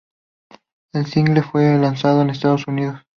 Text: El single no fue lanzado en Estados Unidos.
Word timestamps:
El 0.93 1.05
single 1.05 1.35
no 1.35 1.43
fue 1.43 1.77
lanzado 1.77 2.23
en 2.23 2.31
Estados 2.31 2.65
Unidos. 2.65 3.01